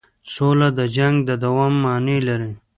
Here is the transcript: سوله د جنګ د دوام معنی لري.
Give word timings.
سوله 0.33 0.67
د 0.77 0.79
جنګ 0.95 1.15
د 1.29 1.31
دوام 1.43 1.73
معنی 1.83 2.17
لري. 2.27 2.51